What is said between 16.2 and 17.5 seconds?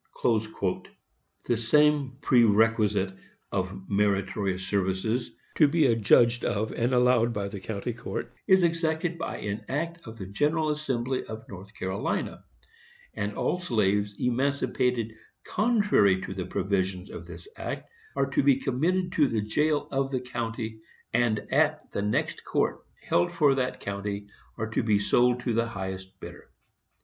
to the provisions of this